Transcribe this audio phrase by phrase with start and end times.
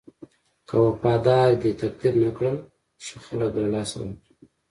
[0.67, 2.57] که وفادار دې تقدير نه کړل
[3.03, 4.33] ښه خلک به له لاسه ورکړې.